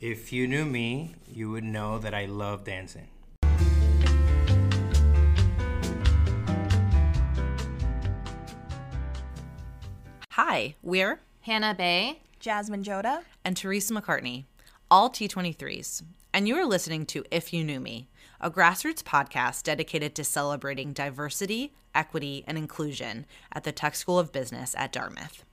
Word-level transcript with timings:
If 0.00 0.32
you 0.32 0.48
knew 0.48 0.64
me, 0.64 1.14
you 1.30 1.50
would 1.50 1.62
know 1.62 1.98
that 1.98 2.14
I 2.14 2.24
love 2.24 2.64
dancing. 2.64 3.08
Hi, 10.30 10.74
we're 10.82 11.20
Hannah 11.42 11.74
Bay. 11.74 12.22
Jasmine 12.38 12.82
Joda. 12.82 13.24
and 13.44 13.54
Teresa 13.54 13.92
McCartney, 13.92 14.46
all 14.90 15.10
T23s, 15.10 16.02
and 16.32 16.48
you 16.48 16.56
are 16.56 16.64
listening 16.64 17.04
to 17.04 17.22
If 17.30 17.52
You 17.52 17.62
Knew 17.62 17.78
Me, 17.80 18.08
a 18.40 18.50
grassroots 18.50 19.02
podcast 19.02 19.64
dedicated 19.64 20.14
to 20.14 20.24
celebrating 20.24 20.94
diversity, 20.94 21.74
equity, 21.94 22.42
and 22.46 22.56
inclusion 22.56 23.26
at 23.52 23.64
the 23.64 23.72
Tuck 23.72 23.94
School 23.94 24.18
of 24.18 24.32
Business 24.32 24.74
at 24.78 24.92
Dartmouth. 24.92 25.44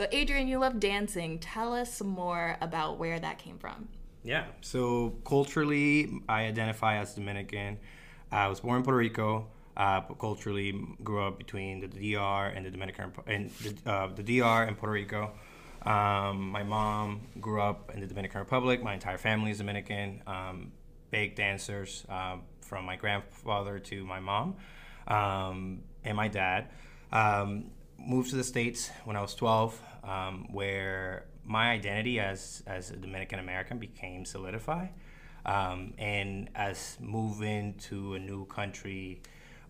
So, 0.00 0.06
Adrian, 0.12 0.48
you 0.48 0.58
love 0.58 0.80
dancing. 0.80 1.38
Tell 1.40 1.74
us 1.74 2.00
more 2.00 2.56
about 2.62 2.98
where 2.98 3.20
that 3.20 3.36
came 3.36 3.58
from. 3.58 3.86
Yeah. 4.24 4.46
So 4.62 5.10
culturally, 5.26 6.22
I 6.26 6.44
identify 6.44 6.96
as 6.96 7.14
Dominican. 7.14 7.76
I 8.32 8.48
was 8.48 8.60
born 8.60 8.78
in 8.78 8.82
Puerto 8.82 8.96
Rico, 8.96 9.48
uh, 9.76 10.00
but 10.08 10.18
culturally 10.18 10.72
grew 11.04 11.22
up 11.22 11.36
between 11.36 11.80
the 11.80 11.88
DR 11.88 12.46
and 12.46 12.64
the 12.64 12.70
Dominican 12.70 13.12
and 13.26 13.50
the, 13.50 13.90
uh, 13.90 14.06
the 14.06 14.22
DR 14.22 14.66
and 14.66 14.78
Puerto 14.78 14.94
Rico. 14.94 15.32
Um, 15.82 16.50
my 16.50 16.62
mom 16.62 17.26
grew 17.38 17.60
up 17.60 17.90
in 17.92 18.00
the 18.00 18.06
Dominican 18.06 18.40
Republic. 18.40 18.82
My 18.82 18.94
entire 18.94 19.18
family 19.18 19.50
is 19.50 19.58
Dominican. 19.58 20.22
Um, 20.26 20.72
big 21.10 21.34
dancers 21.34 22.06
um, 22.08 22.44
from 22.62 22.86
my 22.86 22.96
grandfather 22.96 23.78
to 23.78 24.02
my 24.06 24.20
mom 24.20 24.56
um, 25.08 25.80
and 26.04 26.16
my 26.16 26.28
dad. 26.28 26.68
Um, 27.12 27.66
moved 28.06 28.30
to 28.30 28.36
the 28.36 28.44
states 28.44 28.90
when 29.04 29.16
I 29.16 29.20
was 29.20 29.34
12, 29.34 29.80
um, 30.04 30.48
where 30.52 31.26
my 31.44 31.70
identity 31.70 32.20
as 32.20 32.62
as 32.66 32.90
a 32.90 32.96
Dominican 32.96 33.38
American 33.38 33.78
became 33.78 34.24
solidified. 34.24 34.90
Um, 35.44 35.94
and 35.98 36.50
as 36.54 36.98
moving 37.00 37.74
to 37.88 38.14
a 38.14 38.18
new 38.18 38.44
country 38.44 39.22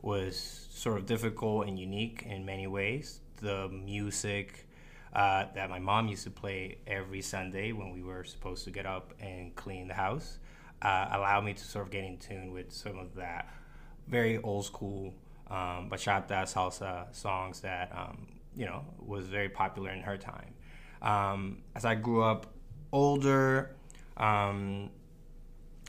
was 0.02 0.66
sort 0.70 0.98
of 0.98 1.06
difficult 1.06 1.68
and 1.68 1.78
unique 1.78 2.24
in 2.26 2.44
many 2.44 2.66
ways. 2.66 3.20
The 3.36 3.68
music 3.68 4.66
uh, 5.12 5.46
that 5.54 5.70
my 5.70 5.78
mom 5.78 6.08
used 6.08 6.24
to 6.24 6.30
play 6.30 6.78
every 6.86 7.22
Sunday 7.22 7.72
when 7.72 7.92
we 7.92 8.02
were 8.02 8.24
supposed 8.24 8.64
to 8.64 8.70
get 8.70 8.86
up 8.86 9.14
and 9.20 9.54
clean 9.54 9.88
the 9.88 9.94
house 9.94 10.38
uh, 10.82 11.08
allowed 11.12 11.44
me 11.44 11.54
to 11.54 11.64
sort 11.64 11.86
of 11.86 11.90
get 11.90 12.04
in 12.04 12.16
tune 12.16 12.52
with 12.52 12.72
some 12.72 12.98
of 12.98 13.14
that 13.14 13.48
very 14.08 14.38
old 14.38 14.64
school 14.64 15.14
um, 15.50 15.90
bachata, 15.90 16.42
salsa 16.42 17.14
songs 17.14 17.60
that 17.60 17.90
um, 17.96 18.28
you 18.56 18.66
know 18.66 18.84
was 18.98 19.26
very 19.26 19.48
popular 19.48 19.90
in 19.90 20.00
her 20.02 20.16
time. 20.16 20.54
Um, 21.02 21.62
as 21.74 21.84
I 21.84 21.94
grew 21.94 22.22
up 22.22 22.46
older, 22.92 23.76
um, 24.16 24.90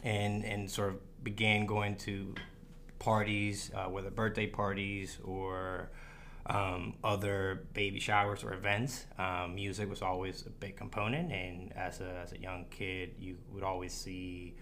and 0.03 0.43
and 0.45 0.69
sort 0.69 0.89
of 0.89 1.23
began 1.23 1.65
going 1.65 1.95
to 1.97 2.33
parties, 2.99 3.71
uh, 3.75 3.85
whether 3.85 4.09
birthday 4.09 4.47
parties 4.47 5.17
or 5.23 5.91
um, 6.45 6.95
other 7.03 7.67
baby 7.73 7.99
showers 7.99 8.43
or 8.43 8.53
events. 8.53 9.05
Um, 9.17 9.55
music 9.55 9.89
was 9.89 10.01
always 10.01 10.45
a 10.45 10.49
big 10.49 10.75
component, 10.77 11.31
and 11.31 11.73
as 11.73 12.01
a, 12.01 12.19
as 12.23 12.33
a 12.33 12.39
young 12.39 12.65
kid, 12.69 13.15
you 13.19 13.37
would 13.51 13.63
always 13.63 13.93
see 13.93 14.55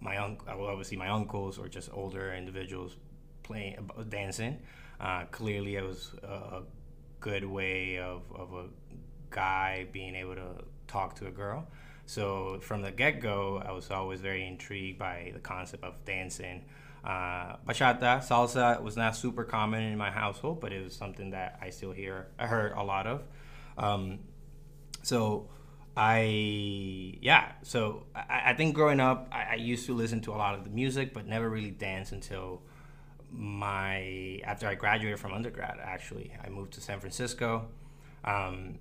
my 0.00 0.16
uncle. 0.16 0.46
I 0.48 0.54
would 0.54 0.68
always 0.68 0.88
see 0.88 0.96
my 0.96 1.08
uncles 1.08 1.58
or 1.58 1.68
just 1.68 1.90
older 1.92 2.34
individuals 2.34 2.96
playing 3.44 3.90
dancing. 4.08 4.58
Uh, 5.00 5.24
clearly, 5.30 5.76
it 5.76 5.84
was 5.84 6.12
a 6.22 6.62
good 7.20 7.44
way 7.44 7.98
of, 7.98 8.22
of 8.34 8.52
a 8.52 8.64
guy 9.30 9.86
being 9.92 10.14
able 10.14 10.34
to 10.34 10.64
talk 10.86 11.14
to 11.16 11.26
a 11.26 11.30
girl. 11.30 11.66
So 12.06 12.58
from 12.60 12.82
the 12.82 12.90
get 12.90 13.20
go, 13.20 13.62
I 13.64 13.72
was 13.72 13.90
always 13.90 14.20
very 14.20 14.46
intrigued 14.46 14.98
by 14.98 15.30
the 15.32 15.40
concept 15.40 15.84
of 15.84 16.04
dancing. 16.04 16.64
Uh, 17.04 17.56
bachata, 17.66 18.26
salsa 18.26 18.82
was 18.82 18.96
not 18.96 19.16
super 19.16 19.44
common 19.44 19.82
in 19.82 19.96
my 19.96 20.10
household, 20.10 20.60
but 20.60 20.72
it 20.72 20.82
was 20.82 20.94
something 20.94 21.30
that 21.30 21.58
I 21.60 21.70
still 21.70 21.92
hear, 21.92 22.28
I 22.38 22.46
heard 22.46 22.72
a 22.72 22.82
lot 22.82 23.06
of. 23.06 23.22
Um, 23.76 24.20
so 25.02 25.48
I, 25.96 27.18
yeah, 27.20 27.52
so 27.62 28.06
I, 28.14 28.42
I 28.46 28.54
think 28.54 28.74
growing 28.74 29.00
up, 29.00 29.28
I, 29.32 29.52
I, 29.52 29.54
used 29.54 29.86
to 29.86 29.94
listen 29.94 30.20
to 30.22 30.32
a 30.32 30.36
lot 30.36 30.54
of 30.54 30.64
the 30.64 30.70
music, 30.70 31.12
but 31.12 31.26
never 31.26 31.48
really 31.50 31.70
dance 31.70 32.12
until 32.12 32.62
my, 33.32 34.40
after 34.44 34.66
I 34.66 34.74
graduated 34.74 35.18
from 35.18 35.32
undergrad, 35.32 35.78
actually. 35.82 36.32
I 36.44 36.48
moved 36.48 36.72
to 36.74 36.80
San 36.80 37.00
Francisco. 37.00 37.68
Um, 38.24 38.78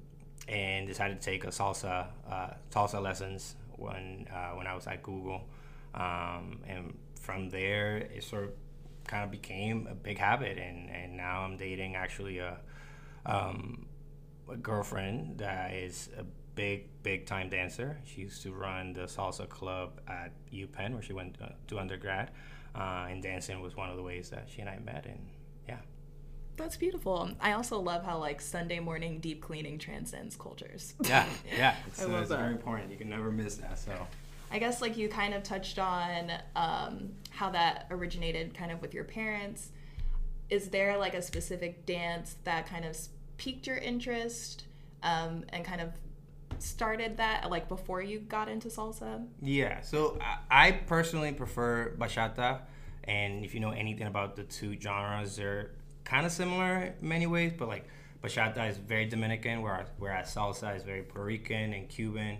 and 0.47 0.87
decided 0.87 1.21
to 1.21 1.25
take 1.25 1.45
a 1.45 1.47
salsa 1.47 2.07
uh, 2.29 2.49
salsa 2.71 3.01
lessons 3.01 3.55
when 3.77 4.27
uh, 4.33 4.51
when 4.51 4.67
I 4.67 4.75
was 4.75 4.87
at 4.87 5.03
Google, 5.03 5.47
um, 5.95 6.59
and 6.67 6.97
from 7.19 7.49
there 7.49 7.97
it 7.97 8.23
sort 8.23 8.45
of 8.45 8.51
kind 9.07 9.23
of 9.23 9.31
became 9.31 9.87
a 9.89 9.95
big 9.95 10.17
habit, 10.17 10.57
and, 10.57 10.89
and 10.89 11.17
now 11.17 11.41
I'm 11.41 11.57
dating 11.57 11.95
actually 11.95 12.39
a, 12.39 12.57
um, 13.25 13.85
a 14.51 14.55
girlfriend 14.55 15.39
that 15.39 15.73
is 15.73 16.09
a 16.17 16.23
big 16.55 16.87
big 17.03 17.25
time 17.25 17.49
dancer. 17.49 17.99
She 18.05 18.21
used 18.21 18.41
to 18.43 18.53
run 18.53 18.93
the 18.93 19.03
salsa 19.03 19.47
club 19.47 20.01
at 20.07 20.31
UPenn 20.53 20.93
where 20.93 21.01
she 21.01 21.13
went 21.13 21.35
to, 21.35 21.53
to 21.67 21.79
undergrad, 21.79 22.31
uh, 22.75 23.07
and 23.09 23.21
dancing 23.21 23.61
was 23.61 23.75
one 23.75 23.89
of 23.89 23.97
the 23.97 24.03
ways 24.03 24.29
that 24.29 24.47
she 24.53 24.61
and 24.61 24.69
I 24.69 24.79
met, 24.79 25.05
and 25.05 25.19
yeah. 25.67 25.77
That's 26.55 26.77
beautiful. 26.77 27.31
I 27.39 27.53
also 27.53 27.79
love 27.79 28.03
how 28.03 28.17
like 28.17 28.41
Sunday 28.41 28.79
morning 28.79 29.19
deep 29.19 29.41
cleaning 29.41 29.77
transcends 29.77 30.35
cultures. 30.35 30.93
Yeah, 31.03 31.25
yeah, 31.55 31.75
it's, 31.87 32.01
I 32.01 32.05
uh, 32.05 32.09
love 32.09 32.21
it's 32.21 32.29
that. 32.29 32.39
very 32.39 32.51
important. 32.51 32.91
You 32.91 32.97
can 32.97 33.09
never 33.09 33.31
miss 33.31 33.55
that. 33.55 33.79
So 33.79 33.91
I 34.51 34.59
guess 34.59 34.81
like 34.81 34.97
you 34.97 35.09
kind 35.09 35.33
of 35.33 35.43
touched 35.43 35.79
on 35.79 36.31
um, 36.55 37.09
how 37.31 37.49
that 37.51 37.87
originated 37.89 38.53
kind 38.53 38.71
of 38.71 38.81
with 38.81 38.93
your 38.93 39.03
parents. 39.03 39.69
Is 40.49 40.69
there 40.69 40.97
like 40.97 41.15
a 41.15 41.21
specific 41.21 41.85
dance 41.85 42.35
that 42.43 42.67
kind 42.67 42.85
of 42.85 42.95
piqued 43.37 43.65
your 43.65 43.77
interest 43.77 44.65
um, 45.01 45.43
and 45.49 45.65
kind 45.65 45.81
of 45.81 45.89
started 46.59 47.17
that 47.17 47.49
like 47.49 47.67
before 47.67 48.01
you 48.01 48.19
got 48.19 48.49
into 48.49 48.67
salsa? 48.67 49.25
yeah, 49.41 49.81
so 49.81 50.19
I, 50.49 50.71
personally 50.71 51.31
prefer 51.31 51.93
bachata, 51.97 52.61
and 53.03 53.43
if 53.43 53.53
you 53.53 53.59
know 53.59 53.71
anything 53.71 54.07
about 54.07 54.35
the 54.35 54.43
two 54.43 54.79
genres, 54.79 55.35
they're 55.35 55.71
kind 56.03 56.25
of 56.25 56.31
similar 56.31 56.93
in 56.99 57.07
many 57.07 57.27
ways, 57.27 57.53
but 57.57 57.67
like 57.67 57.87
bachata 58.23 58.69
is 58.69 58.77
very 58.77 59.05
Dominican, 59.05 59.61
whereas, 59.61 59.87
whereas 59.97 60.33
salsa 60.33 60.75
is 60.75 60.83
very 60.83 61.01
Puerto 61.01 61.25
Rican 61.25 61.73
and 61.73 61.89
Cuban 61.89 62.37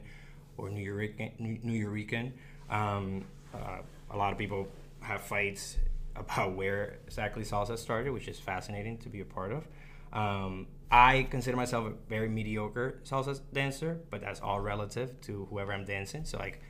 or 0.57 0.69
Nuyorican. 0.69 1.40
New 1.40 1.88
Yorican. 1.88 2.31
Um, 2.69 3.25
uh, 3.53 3.80
a 4.12 4.18
lot 4.18 4.31
of 4.31 4.38
people 4.38 4.68
have 5.01 5.22
fights 5.22 5.78
about 6.16 6.53
where 6.53 7.00
exactly 7.06 7.44
salsa 7.44 7.78
started, 7.78 8.12
which 8.12 8.28
is 8.28 8.40
fascinating 8.40 8.97
to 9.00 9.09
be 9.09 9.22
a 9.22 9.25
part 9.25 9.51
of. 9.51 9.68
Um, 10.13 10.68
I 10.93 11.23
consider 11.23 11.57
myself 11.57 11.87
a 11.87 11.93
very 12.07 12.29
mediocre 12.29 13.01
salsa 13.03 13.41
dancer, 13.51 13.99
but 14.11 14.21
that's 14.21 14.39
all 14.41 14.59
relative 14.59 15.19
to 15.21 15.47
whoever 15.49 15.73
I'm 15.73 15.85
dancing. 15.85 16.23
So 16.23 16.37
like, 16.37 16.61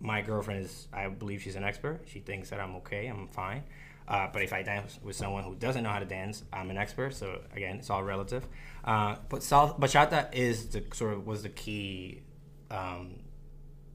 my 0.00 0.20
girlfriend 0.20 0.66
is, 0.66 0.86
I 0.92 1.08
believe 1.08 1.40
she's 1.40 1.56
an 1.56 1.64
expert. 1.64 2.02
She 2.04 2.20
thinks 2.20 2.50
that 2.50 2.60
I'm 2.60 2.76
okay, 2.76 3.06
I'm 3.06 3.26
fine. 3.26 3.64
Uh, 4.06 4.28
but 4.30 4.42
if 4.42 4.52
I 4.52 4.62
dance 4.62 4.98
with 5.02 5.16
someone 5.16 5.44
who 5.44 5.54
doesn't 5.54 5.82
know 5.82 5.88
how 5.88 5.98
to 5.98 6.04
dance, 6.04 6.44
I'm 6.52 6.68
an 6.68 6.76
expert. 6.76 7.14
So 7.14 7.40
again, 7.54 7.76
it's 7.76 7.88
all 7.88 8.02
relative. 8.04 8.46
Uh, 8.84 9.16
but 9.30 9.42
sal- 9.42 9.78
bachata 9.80 10.28
is 10.34 10.66
the 10.68 10.84
sort 10.92 11.14
of 11.14 11.26
was 11.26 11.42
the 11.42 11.48
key 11.48 12.20
um, 12.70 13.14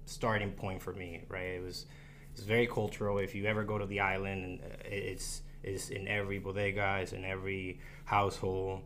starting 0.06 0.52
point 0.52 0.82
for 0.82 0.94
me. 0.94 1.26
Right? 1.30 1.58
It 1.58 1.64
was 1.64 1.86
it's 2.34 2.44
very 2.44 2.66
cultural. 2.66 3.20
If 3.20 3.36
you 3.36 3.46
ever 3.46 3.64
go 3.64 3.78
to 3.78 3.86
the 3.86 4.00
island, 4.00 4.44
and 4.44 4.62
uh, 4.62 4.76
it's 4.86 5.42
it's 5.64 5.90
in 5.90 6.08
every 6.08 6.40
bodega, 6.40 7.00
it's 7.02 7.14
in 7.14 7.24
every 7.24 7.80
household. 8.06 8.82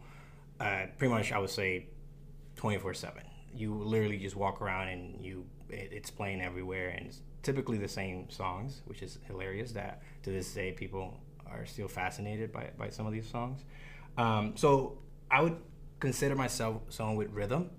Uh, 0.59 0.87
pretty 0.97 1.13
much, 1.13 1.31
I 1.31 1.39
would 1.39 1.49
say, 1.49 1.87
twenty 2.55 2.77
four 2.79 2.93
seven. 2.93 3.23
You 3.53 3.73
literally 3.75 4.17
just 4.17 4.35
walk 4.35 4.61
around 4.61 4.89
and 4.89 5.23
you 5.23 5.45
it, 5.69 5.89
it's 5.91 6.09
playing 6.09 6.41
everywhere 6.41 6.89
and 6.89 7.15
typically 7.43 7.77
the 7.77 7.87
same 7.87 8.29
songs, 8.29 8.81
which 8.85 9.01
is 9.01 9.19
hilarious. 9.27 9.71
That 9.73 10.01
to 10.23 10.31
this 10.31 10.53
day 10.53 10.71
people 10.71 11.19
are 11.45 11.65
still 11.65 11.87
fascinated 11.87 12.51
by 12.51 12.71
by 12.77 12.89
some 12.89 13.05
of 13.05 13.13
these 13.13 13.29
songs. 13.29 13.63
Um, 14.17 14.57
so 14.57 14.99
I 15.29 15.41
would 15.41 15.57
consider 15.99 16.35
myself 16.35 16.81
someone 16.89 17.15
with 17.15 17.31
rhythm. 17.31 17.69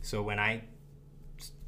So 0.00 0.22
when 0.22 0.38
I 0.38 0.64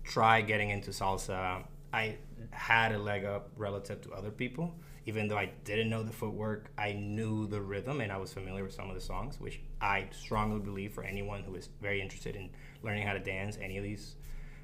try 0.02 0.40
getting 0.40 0.70
into 0.70 0.90
salsa, 0.90 1.62
I 1.92 2.16
had 2.50 2.92
a 2.92 2.98
leg 2.98 3.24
up 3.24 3.50
relative 3.56 4.00
to 4.02 4.12
other 4.12 4.30
people. 4.30 4.74
Even 5.06 5.28
though 5.28 5.36
I 5.36 5.50
didn't 5.64 5.90
know 5.90 6.02
the 6.02 6.12
footwork, 6.12 6.70
I 6.78 6.92
knew 6.92 7.46
the 7.46 7.60
rhythm 7.60 8.00
and 8.00 8.10
I 8.10 8.16
was 8.16 8.32
familiar 8.32 8.64
with 8.64 8.72
some 8.72 8.88
of 8.88 8.94
the 8.94 9.02
songs, 9.02 9.38
which 9.38 9.60
I 9.80 10.08
strongly 10.10 10.60
believe 10.60 10.92
for 10.92 11.04
anyone 11.04 11.42
who 11.42 11.54
is 11.54 11.68
very 11.82 12.00
interested 12.00 12.36
in 12.36 12.50
learning 12.82 13.06
how 13.06 13.12
to 13.12 13.18
dance 13.18 13.58
any 13.60 13.76
of 13.76 13.84
these 13.84 14.16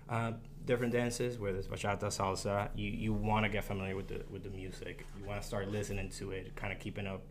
uh, 0.09 0.33
different 0.65 0.93
dances, 0.93 1.39
whether 1.39 1.59
it's 1.59 1.69
bachata, 1.69 2.05
salsa, 2.05 2.69
you, 2.75 2.91
you 2.91 3.13
want 3.13 3.45
to 3.45 3.49
get 3.49 3.65
familiar 3.65 3.95
with 3.95 4.09
the 4.09 4.23
with 4.31 4.43
the 4.43 4.51
music. 4.51 5.07
You 5.19 5.25
want 5.25 5.41
to 5.41 5.47
start 5.47 5.69
listening 5.69 6.09
to 6.11 6.33
it, 6.33 6.57
kind 6.57 6.73
of 6.73 6.79
keeping 6.79 7.07
up 7.07 7.23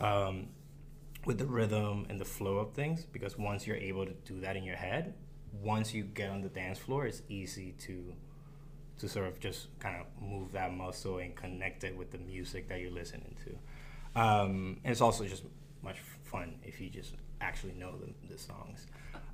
um, 0.00 0.48
with 1.24 1.38
the 1.38 1.46
rhythm 1.46 2.06
and 2.08 2.20
the 2.20 2.24
flow 2.24 2.58
of 2.58 2.72
things. 2.72 3.04
Because 3.04 3.38
once 3.38 3.66
you're 3.66 3.76
able 3.76 4.04
to 4.04 4.12
do 4.24 4.40
that 4.40 4.56
in 4.56 4.64
your 4.64 4.76
head, 4.76 5.14
once 5.62 5.94
you 5.94 6.02
get 6.02 6.30
on 6.30 6.40
the 6.42 6.48
dance 6.48 6.78
floor, 6.78 7.06
it's 7.06 7.22
easy 7.28 7.72
to 7.80 8.14
to 8.98 9.08
sort 9.08 9.26
of 9.26 9.38
just 9.40 9.68
kind 9.78 9.96
of 9.96 10.06
move 10.22 10.52
that 10.52 10.72
muscle 10.74 11.18
and 11.18 11.34
connect 11.34 11.84
it 11.84 11.96
with 11.96 12.10
the 12.10 12.18
music 12.18 12.68
that 12.68 12.80
you're 12.80 12.90
listening 12.90 13.36
to. 13.44 14.20
Um, 14.20 14.78
and 14.84 14.90
it's 14.90 15.00
also 15.00 15.24
just 15.24 15.44
much 15.82 15.98
fun 16.24 16.56
if 16.64 16.80
you 16.80 16.90
just 16.90 17.14
actually 17.40 17.74
know 17.74 17.94
the, 17.96 18.34
the 18.34 18.38
songs. 18.38 18.86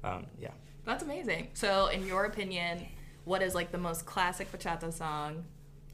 Um, 0.03 0.27
yeah. 0.39 0.51
That's 0.85 1.03
amazing. 1.03 1.49
So, 1.55 1.87
in 1.87 2.07
your 2.07 2.27
opinion, 2.27 2.87
what 3.25 3.43
is 3.43 3.55
like 3.55 3.73
the 3.73 3.79
most 3.79 4.05
classic 4.05 4.53
bachata 4.53 4.93
song? 4.93 5.45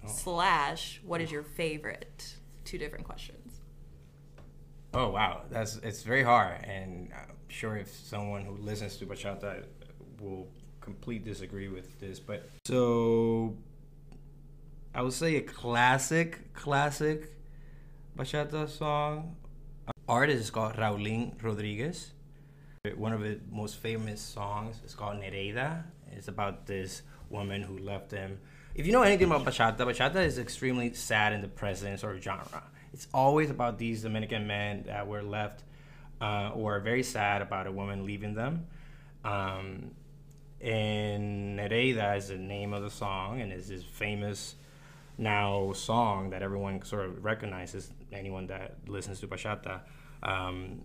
Oh. 0.04 0.08
Slash, 0.08 1.00
what 1.04 1.20
is 1.20 1.30
your 1.30 1.44
favorite? 1.44 2.34
Two 2.64 2.78
different 2.78 3.04
questions. 3.04 3.60
Oh 4.92 5.10
wow, 5.10 5.42
that's 5.50 5.76
it's 5.76 6.02
very 6.02 6.24
hard, 6.24 6.64
and 6.64 7.10
I'm 7.14 7.36
sure 7.46 7.76
if 7.76 7.94
someone 7.94 8.44
who 8.44 8.56
listens 8.56 8.96
to 8.96 9.06
bachata 9.06 9.64
will 10.20 10.48
complete 10.80 11.24
disagree 11.24 11.68
with 11.68 11.98
this, 12.00 12.20
but 12.20 12.48
so 12.66 13.56
I 14.94 15.02
would 15.02 15.12
say 15.12 15.36
a 15.36 15.40
classic, 15.40 16.52
classic 16.52 17.32
bachata 18.16 18.68
song. 18.68 19.36
Artist 20.08 20.40
is 20.40 20.50
called 20.50 20.74
Raulín 20.74 21.40
Rodriguez. 21.42 22.12
One 22.96 23.12
of 23.12 23.20
his 23.20 23.38
most 23.50 23.76
famous 23.76 24.20
songs 24.20 24.80
is 24.84 24.94
called 24.94 25.20
Nereida. 25.20 25.84
It's 26.12 26.28
about 26.28 26.66
this 26.66 27.02
woman 27.28 27.62
who 27.62 27.78
left 27.78 28.10
him. 28.10 28.40
If 28.74 28.86
you 28.86 28.92
know 28.92 29.02
anything 29.02 29.26
about 29.26 29.44
bachata, 29.44 29.78
bachata 29.78 30.24
is 30.24 30.38
extremely 30.38 30.92
sad 30.94 31.32
and 31.32 31.42
depressing 31.42 31.96
sort 31.96 32.16
of 32.16 32.22
genre. 32.22 32.62
It's 32.92 33.06
always 33.14 33.50
about 33.50 33.78
these 33.78 34.02
Dominican 34.02 34.46
men 34.46 34.84
that 34.86 35.06
were 35.06 35.22
left 35.22 35.62
uh, 36.20 36.50
or 36.54 36.80
very 36.80 37.02
sad 37.02 37.42
about 37.42 37.66
a 37.66 37.72
woman 37.72 38.04
leaving 38.04 38.34
them. 38.34 38.66
Um, 39.24 39.92
and 40.60 41.58
Nereida 41.58 42.16
is 42.16 42.28
the 42.28 42.36
name 42.36 42.72
of 42.72 42.82
the 42.82 42.90
song 42.90 43.40
and 43.40 43.52
is 43.52 43.68
this 43.68 43.82
famous 43.82 44.56
now 45.16 45.72
song 45.72 46.30
that 46.30 46.42
everyone 46.42 46.82
sort 46.82 47.06
of 47.06 47.24
recognizes, 47.24 47.90
anyone 48.12 48.46
that 48.48 48.76
listens 48.86 49.20
to 49.20 49.28
bachata. 49.28 49.80
Um, 50.22 50.82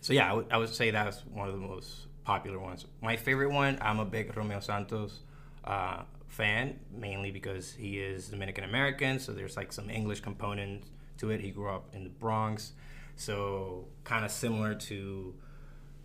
so 0.00 0.12
yeah, 0.12 0.30
I 0.30 0.34
would, 0.34 0.52
would 0.52 0.68
say 0.68 0.90
that's 0.90 1.24
one 1.26 1.48
of 1.48 1.54
the 1.54 1.60
most 1.60 2.06
popular 2.24 2.58
ones. 2.58 2.86
My 3.02 3.16
favorite 3.16 3.50
one, 3.50 3.78
I'm 3.80 3.98
a 3.98 4.04
big 4.04 4.36
Romeo 4.36 4.60
Santos 4.60 5.20
uh, 5.64 6.02
fan, 6.28 6.78
mainly 6.92 7.30
because 7.30 7.72
he 7.72 7.98
is 7.98 8.28
Dominican 8.28 8.64
American, 8.64 9.18
so 9.18 9.32
there's 9.32 9.56
like 9.56 9.72
some 9.72 9.90
English 9.90 10.20
component 10.20 10.84
to 11.18 11.30
it. 11.30 11.40
He 11.40 11.50
grew 11.50 11.70
up 11.70 11.94
in 11.94 12.04
the 12.04 12.10
Bronx, 12.10 12.72
so 13.16 13.86
kind 14.04 14.24
of 14.24 14.30
similar 14.30 14.74
to 14.74 15.34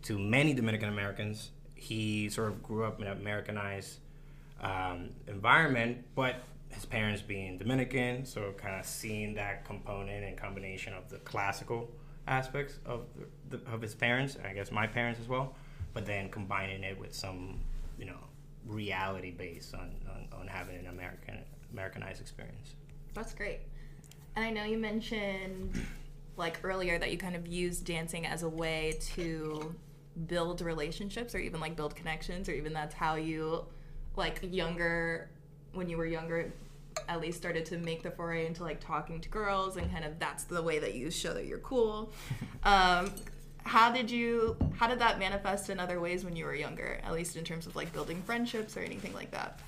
to 0.04 0.18
many 0.18 0.54
Dominican 0.54 0.90
Americans. 0.90 1.52
He 1.82 2.30
sort 2.30 2.50
of 2.50 2.62
grew 2.62 2.86
up 2.86 3.02
in 3.02 3.08
an 3.08 3.18
Americanized 3.18 3.98
um, 4.62 5.10
environment, 5.28 6.06
but 6.14 6.36
his 6.70 6.86
parents 6.86 7.24
being 7.24 7.58
Dominican, 7.58 8.24
so 8.24 8.54
kind 8.56 8.80
of 8.80 8.86
seeing 8.86 9.34
that 9.34 9.66
component 9.66 10.24
and 10.24 10.38
combination 10.38 10.94
of 10.94 11.10
the 11.10 11.18
classical 11.18 11.90
aspects 12.28 12.78
of 12.86 13.06
the, 13.50 13.60
of 13.74 13.82
his 13.82 13.96
parents, 13.96 14.38
I 14.48 14.54
guess 14.54 14.72
my 14.72 14.86
parents 14.86 15.20
as 15.20 15.28
well, 15.28 15.56
but 15.96 16.06
then 16.06 16.30
combining 16.30 16.84
it 16.84 17.00
with 17.00 17.16
some, 17.16 17.60
you 17.98 18.06
know, 18.06 18.20
reality 18.68 19.32
based 19.32 19.74
on, 19.74 19.92
on, 20.08 20.40
on 20.40 20.48
having 20.48 20.78
an 20.78 20.86
American 20.86 21.40
Americanized 21.74 22.22
experience. 22.22 22.76
That's 23.16 23.34
great. 23.34 23.62
And 24.36 24.46
I 24.46 24.52
know 24.52 24.66
you 24.66 24.78
mentioned 24.78 25.74
like 26.38 26.60
earlier 26.64 27.00
that 27.00 27.12
you 27.12 27.18
kind 27.18 27.36
of 27.36 27.48
used 27.48 27.86
dancing 27.86 28.28
as 28.28 28.44
a 28.44 28.50
way 28.50 29.00
to 29.16 29.74
build 30.28 30.62
relationships 30.62 31.34
or 31.34 31.40
even 31.40 31.60
like 31.60 31.76
build 31.76 31.96
connections 31.96 32.50
or 32.50 32.54
even 32.54 32.74
that's 32.74 32.94
how 32.94 33.16
you 33.16 33.66
like 34.16 34.40
younger 34.44 35.30
when 35.74 35.90
you 35.90 35.98
were 35.98 36.06
younger 36.06 36.52
at 37.08 37.22
least 37.22 37.38
started 37.38 37.66
to 37.66 37.78
make 37.78 38.04
the 38.04 38.12
foray 38.12 38.46
into 38.46 38.64
like 38.64 38.80
talking 38.80 39.22
to 39.22 39.30
girls 39.30 39.78
and 39.78 39.90
kind 39.92 40.04
of 40.04 40.20
that's 40.20 40.44
the 40.44 40.62
way 40.62 40.80
that 40.80 40.94
you 40.94 41.10
show 41.10 41.34
that 41.34 41.46
you're 41.46 41.60
cool 41.60 42.12
um, 42.64 43.10
how 43.64 43.92
did 43.92 44.12
you 44.12 44.58
how 44.76 44.88
did 44.88 45.00
that 45.00 45.18
manifest 45.18 45.70
in 45.70 45.80
other 45.80 46.00
ways 46.00 46.26
when 46.26 46.36
you 46.36 46.44
were 46.44 46.56
younger 46.56 47.00
at 47.04 47.14
least 47.14 47.38
in 47.38 47.44
terms 47.44 47.66
of 47.66 47.76
like 47.76 47.92
building 47.94 48.22
friendships 48.24 48.76
or 48.76 48.82
anything 48.82 49.14
like 49.14 49.32
that 49.32 49.60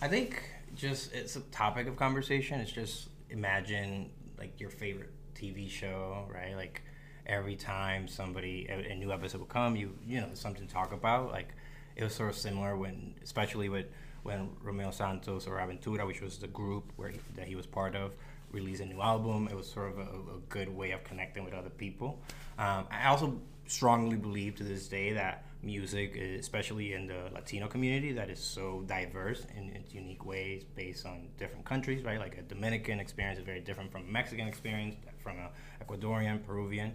I 0.00 0.08
think 0.08 0.40
just 0.74 1.12
it's 1.12 1.36
a 1.36 1.40
topic 1.40 1.88
of 1.88 1.96
conversation. 1.96 2.60
It's 2.60 2.70
just 2.70 3.08
imagine 3.30 4.10
like 4.38 4.60
your 4.60 4.70
favorite 4.70 5.10
TV 5.34 5.68
show, 5.68 6.26
right? 6.32 6.54
Like 6.54 6.82
every 7.28 7.56
time 7.56 8.08
somebody 8.08 8.66
a, 8.68 8.92
a 8.92 8.94
new 8.94 9.12
episode 9.12 9.40
would 9.40 9.48
come, 9.50 9.76
you 9.76 9.94
you 10.06 10.20
know 10.20 10.28
something 10.34 10.66
to 10.66 10.72
talk 10.72 10.92
about. 10.92 11.30
Like 11.30 11.48
it 11.96 12.04
was 12.04 12.14
sort 12.14 12.30
of 12.30 12.36
similar 12.36 12.76
when, 12.76 13.14
especially 13.22 13.68
with 13.68 13.86
when 14.22 14.50
Romeo 14.62 14.90
Santos 14.90 15.46
or 15.46 15.58
Aventura, 15.58 16.06
which 16.06 16.20
was 16.20 16.38
the 16.38 16.48
group 16.48 16.92
where 16.96 17.10
he, 17.10 17.18
that 17.36 17.46
he 17.46 17.54
was 17.54 17.66
part 17.66 17.94
of, 17.94 18.14
released 18.52 18.80
a 18.80 18.86
new 18.86 19.00
album. 19.00 19.48
It 19.50 19.56
was 19.56 19.70
sort 19.70 19.92
of 19.92 19.98
a, 19.98 20.02
a 20.02 20.38
good 20.48 20.68
way 20.68 20.92
of 20.92 21.04
connecting 21.04 21.44
with 21.44 21.54
other 21.54 21.70
people. 21.70 22.20
Um, 22.58 22.86
I 22.90 23.08
also 23.08 23.40
strongly 23.66 24.16
believe 24.16 24.56
to 24.56 24.64
this 24.64 24.88
day 24.88 25.12
that 25.12 25.44
music, 25.62 26.16
eh, 26.18 26.36
especially 26.38 26.92
in 26.92 27.06
the 27.06 27.30
Latino 27.32 27.66
community, 27.68 28.12
that 28.12 28.30
is 28.30 28.38
so 28.38 28.84
diverse 28.86 29.46
in 29.56 29.70
its 29.70 29.92
unique 29.92 30.24
ways 30.24 30.64
based 30.64 31.06
on 31.06 31.28
different 31.38 31.64
countries, 31.64 32.04
right? 32.04 32.18
Like 32.18 32.38
a 32.38 32.42
Dominican 32.42 33.00
experience 33.00 33.38
is 33.38 33.44
very 33.44 33.60
different 33.60 33.90
from 33.90 34.02
a 34.02 34.10
Mexican 34.10 34.46
experience, 34.46 34.96
from 35.22 35.36
a 35.38 35.50
Ecuadorian, 35.84 36.44
Peruvian. 36.44 36.94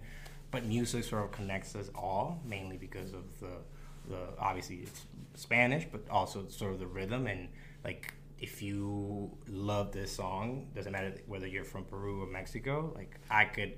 But 0.52 0.66
music 0.66 1.04
sort 1.04 1.24
of 1.24 1.32
connects 1.32 1.76
us 1.76 1.90
all, 1.96 2.40
mainly 2.46 2.78
because 2.78 3.14
of 3.14 3.24
the, 3.40 3.58
the 4.10 4.20
obviously 4.40 4.78
it's 4.78 5.06
Spanish, 5.36 5.86
but 5.92 6.02
also 6.10 6.48
sort 6.48 6.74
of 6.74 6.80
the 6.80 6.88
rhythm 6.88 7.28
and 7.28 7.50
like 7.84 8.14
if 8.40 8.62
you 8.62 9.32
love 9.48 9.94
this 9.94 10.12
song, 10.12 10.68
doesn't 10.76 10.92
matter 10.92 11.14
whether 11.28 11.48
you're 11.48 11.64
from 11.64 11.86
Peru 11.86 12.22
or 12.22 12.28
Mexico, 12.28 12.92
like 12.94 13.18
I 13.30 13.46
could 13.46 13.78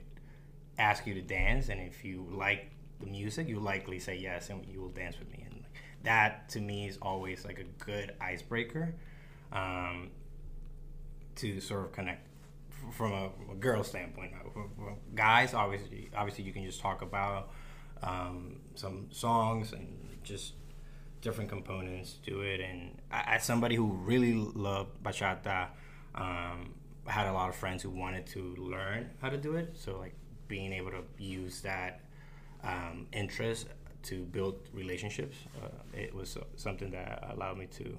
ask 0.79 1.05
you 1.05 1.13
to 1.13 1.21
dance, 1.21 1.69
and 1.69 1.79
if 1.79 2.03
you 2.03 2.27
like 2.31 2.71
the 2.99 3.07
music, 3.07 3.47
you 3.47 3.59
likely 3.59 3.99
say 3.99 4.15
yes, 4.17 4.49
and 4.49 4.65
you 4.65 4.81
will 4.81 4.89
dance 4.89 5.17
with 5.19 5.31
me. 5.31 5.43
And 5.45 5.61
like, 5.61 5.71
that 6.03 6.49
to 6.49 6.59
me 6.59 6.87
is 6.87 6.97
always 7.01 7.45
like 7.45 7.59
a 7.59 7.83
good 7.83 8.13
icebreaker 8.21 8.95
um, 9.51 10.11
to 11.35 11.59
sort 11.59 11.85
of 11.85 11.91
connect 11.91 12.27
from 12.91 13.11
a, 13.11 13.29
a 13.51 13.55
girl 13.55 13.83
standpoint. 13.83 14.31
Guys, 15.15 15.53
obviously, 15.53 16.09
obviously, 16.15 16.43
you 16.43 16.53
can 16.53 16.63
just 16.63 16.79
talk 16.79 17.01
about 17.01 17.49
um, 18.03 18.57
some 18.75 19.07
songs 19.11 19.73
and 19.73 19.87
just 20.23 20.53
different 21.21 21.49
components 21.49 22.19
to 22.25 22.41
it. 22.41 22.61
And 22.61 23.01
as 23.11 23.43
somebody 23.43 23.75
who 23.75 23.91
really 23.91 24.33
loved 24.33 24.91
bachata, 25.03 25.69
um, 26.13 26.73
had 27.07 27.27
a 27.27 27.33
lot 27.33 27.49
of 27.49 27.55
friends 27.55 27.83
who 27.83 27.89
wanted 27.89 28.25
to 28.27 28.55
learn 28.57 29.09
how 29.21 29.29
to 29.29 29.37
do 29.37 29.55
it. 29.55 29.75
So 29.75 29.97
like 29.97 30.13
being 30.47 30.73
able 30.73 30.91
to 30.91 31.03
use 31.17 31.61
that 31.61 32.01
um, 32.65 33.07
interest 33.13 33.67
to 34.03 34.23
build 34.25 34.69
relationships, 34.73 35.37
uh, 35.63 35.67
it 35.93 36.13
was 36.13 36.37
something 36.55 36.91
that 36.91 37.27
allowed 37.31 37.57
me 37.57 37.67
to, 37.67 37.97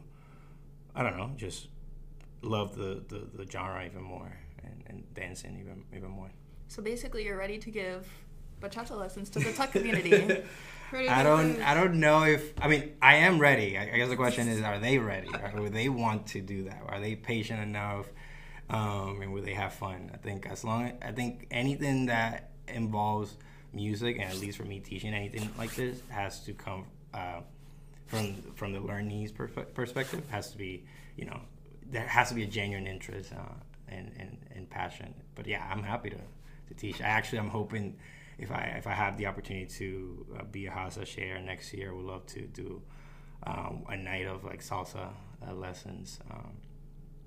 I 0.95 1.03
don't 1.03 1.17
know, 1.17 1.31
just 1.37 1.69
love 2.43 2.77
the, 2.77 3.03
the, 3.09 3.27
the 3.35 3.51
genre 3.51 3.85
even 3.85 4.03
more 4.03 4.33
and, 4.63 4.85
and 4.87 5.15
dancing 5.15 5.59
even 5.61 5.83
even 5.97 6.11
more. 6.11 6.31
so 6.69 6.83
basically 6.83 7.25
you're 7.25 7.37
ready 7.37 7.59
to 7.59 7.71
give 7.71 8.07
bachata 8.61 8.97
lessons 8.97 9.29
to 9.31 9.39
the 9.41 9.53
tuck 9.53 9.73
community 9.79 10.43
I 10.93 11.23
don't. 11.23 11.61
I 11.63 11.75
don't 11.75 11.99
know 11.99 12.23
if. 12.25 12.53
I 12.61 12.69
mean, 12.69 12.93
I 13.03 13.17
am 13.17 13.39
ready. 13.39 13.77
I, 13.77 13.97
guess 13.97 14.09
the 14.09 14.17
question 14.17 14.49
is, 14.49 14.63
are 14.63 14.79
they 14.79 14.99
ready? 14.99 15.29
Or 15.55 15.63
would 15.63 15.73
they 15.73 15.89
want 15.89 16.29
to 16.29 16.41
do 16.41 16.65
that? 16.65 16.83
Are 16.87 17.01
they 17.01 17.17
patient 17.17 17.61
enough? 17.61 18.07
Um, 18.69 19.21
and 19.21 19.33
will 19.33 19.43
they 19.43 19.55
have 19.55 19.73
fun? 19.73 20.11
I 20.15 20.17
think 20.17 20.47
as 20.47 20.65
long. 20.65 20.93
I 21.03 21.13
think 21.13 21.49
anything 21.51 22.07
that 22.07 22.51
involves 22.69 23.37
music, 23.77 24.17
and 24.19 24.29
at 24.29 24.39
least 24.39 24.57
for 24.59 24.65
me 24.65 24.81
teaching 24.81 25.15
anything 25.15 25.49
like 25.59 25.75
this, 25.75 26.01
has 26.09 26.41
to 26.47 26.53
come 26.55 26.87
uh, 27.15 27.41
from 28.07 28.35
from 28.55 28.73
the 28.73 28.81
learnees 28.81 29.33
perspe- 29.33 29.73
perspective. 29.75 30.23
Has 30.31 30.51
to 30.53 30.59
be, 30.59 30.85
you 31.17 31.27
know, 31.27 31.41
there 31.91 32.07
has 32.07 32.29
to 32.31 32.35
be 32.35 32.43
a 32.43 32.47
genuine 32.47 32.87
interest 32.87 33.33
uh, 33.33 33.55
and, 33.89 34.11
and 34.19 34.39
and 34.55 34.69
passion. 34.71 35.15
But 35.37 35.47
yeah, 35.47 35.65
I'm 35.71 35.83
happy 35.83 36.11
to 36.11 36.17
to 36.69 36.75
teach. 36.75 37.01
I 37.01 37.07
actually, 37.19 37.39
I'm 37.39 37.51
hoping 37.51 37.97
if 38.39 38.51
I 38.51 38.75
if 38.79 38.87
I 38.87 38.93
have 38.93 39.17
the 39.17 39.27
opportunity 39.27 39.67
to 39.79 40.27
uh, 40.39 40.45
be 40.45 40.67
a 40.67 40.71
Hasa 40.71 41.07
share 41.07 41.39
next 41.41 41.73
year, 41.73 41.91
I 41.91 41.95
would 41.95 42.05
love 42.05 42.27
to 42.27 42.41
do 42.43 42.83
um, 43.47 43.85
a 43.89 43.97
night 43.97 44.27
of 44.27 44.45
like 44.45 44.61
salsa 44.63 45.11
uh, 45.47 45.55
lessons. 45.55 46.19
Um, 46.31 46.53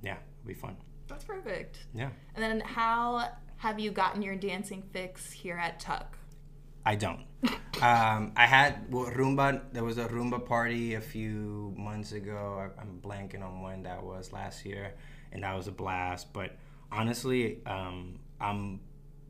yeah, 0.01 0.17
it'll 0.41 0.47
be 0.47 0.53
fun. 0.53 0.75
That's 1.07 1.23
perfect. 1.23 1.87
Yeah, 1.93 2.09
And 2.35 2.43
then 2.43 2.59
how 2.61 3.29
have 3.57 3.79
you 3.79 3.89
gotten 3.91 4.21
your 4.21 4.35
dancing 4.35 4.83
fix 4.93 5.31
here 5.31 5.57
at 5.57 5.79
Tuck? 5.79 6.18
I 6.89 6.95
don't. 6.95 7.23
um, 7.83 8.31
I 8.35 8.47
had 8.47 8.91
well, 8.91 9.05
Roomba. 9.05 9.61
There 9.71 9.83
was 9.83 9.99
a 9.99 10.07
Roomba 10.07 10.43
party 10.43 10.95
a 10.95 11.01
few 11.01 11.71
months 11.77 12.13
ago. 12.13 12.57
I, 12.57 12.81
I'm 12.81 12.99
blanking 12.99 13.43
on 13.43 13.61
when 13.61 13.83
that 13.83 14.03
was 14.03 14.33
last 14.33 14.65
year, 14.65 14.95
and 15.31 15.43
that 15.43 15.55
was 15.55 15.67
a 15.67 15.71
blast. 15.71 16.33
But 16.33 16.57
honestly, 16.91 17.59
um, 17.67 18.17
I'm 18.41 18.79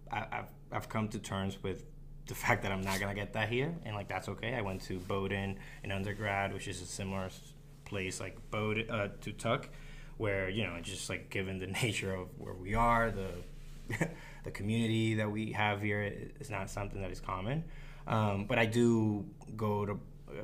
I, 0.10 0.26
I've 0.32 0.52
I've 0.72 0.88
come 0.88 1.10
to 1.10 1.20
terms 1.20 1.62
with 1.62 1.84
the 2.28 2.34
fact 2.34 2.64
that 2.64 2.72
I'm 2.72 2.80
not 2.80 3.02
gonna 3.02 3.14
get 3.14 3.34
that 3.34 3.50
here, 3.50 3.76
and 3.84 3.94
like 3.94 4.08
that's 4.08 4.30
okay. 4.30 4.56
I 4.56 4.62
went 4.62 4.82
to 4.84 4.98
Bowdoin 5.00 5.60
in 5.84 5.92
undergrad, 5.92 6.54
which 6.54 6.70
is 6.70 6.82
a 6.82 6.86
similar 6.86 7.30
place 7.84 8.22
like 8.22 8.38
Bode 8.52 8.90
uh, 8.90 9.10
to 9.20 9.34
Tuck, 9.34 9.68
where 10.16 10.48
you 10.48 10.64
know 10.64 10.80
just 10.82 11.10
like 11.10 11.30
given 11.30 11.60
the 11.60 11.68
nature 11.84 12.14
of 12.14 12.30
where 12.38 12.54
we 12.54 12.74
are, 12.74 13.12
the 13.12 13.32
the 14.44 14.52
community 14.52 15.16
that 15.16 15.30
we 15.30 15.52
have 15.52 15.82
here 15.82 16.14
is 16.40 16.50
not 16.50 16.70
something 16.70 17.02
that 17.02 17.12
is 17.12 17.20
common. 17.20 17.64
Um, 18.08 18.46
but 18.46 18.58
I 18.58 18.66
do 18.66 19.26
go 19.56 19.86
to 19.86 20.00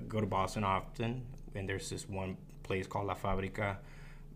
go 0.07 0.19
to 0.19 0.27
Boston 0.27 0.63
often, 0.63 1.25
and 1.53 1.67
there's 1.67 1.89
this 1.89 2.07
one 2.07 2.37
place 2.63 2.87
called 2.87 3.07
La 3.07 3.13
Fabrica, 3.13 3.79